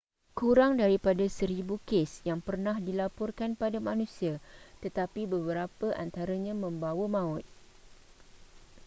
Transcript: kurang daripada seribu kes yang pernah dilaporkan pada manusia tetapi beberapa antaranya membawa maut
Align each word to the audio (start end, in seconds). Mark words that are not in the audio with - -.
kurang 0.39 0.71
daripada 0.81 1.21
seribu 1.37 1.75
kes 1.89 2.11
yang 2.29 2.39
pernah 2.47 2.77
dilaporkan 2.87 3.51
pada 3.61 3.77
manusia 3.89 4.33
tetapi 4.83 5.21
beberapa 5.33 5.87
antaranya 6.03 6.53
membawa 6.63 7.05
maut 7.17 7.45